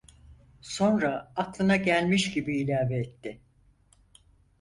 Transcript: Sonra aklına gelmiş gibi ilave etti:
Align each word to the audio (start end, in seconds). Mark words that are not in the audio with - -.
Sonra 0.61 1.31
aklına 1.35 1.75
gelmiş 1.75 2.31
gibi 2.33 2.57
ilave 2.57 2.97
etti: 2.99 3.41